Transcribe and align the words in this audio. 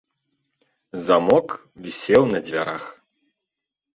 Замок 1.09 1.47
вісеў 1.85 2.23
на 2.33 2.39
дзвярах. 2.47 2.83